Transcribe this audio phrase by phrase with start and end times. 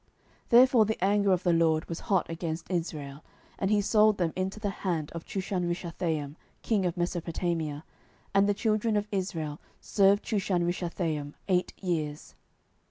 [0.45, 3.23] 07:003:008 Therefore the anger of the LORD was hot against Israel,
[3.59, 7.83] and he sold them into the hand of Chushanrishathaim king of Mesopotamia:
[8.33, 12.33] and the children of Israel served Chushanrishathaim eight years.